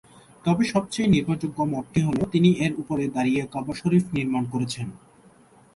[0.45, 4.87] তবে সবচেয়ে নির্ভরযোগ্য মতটি হল, তিনি এর উপরে দাঁড়িয়ে কাবা শরিফ নির্মাণ করেছেন।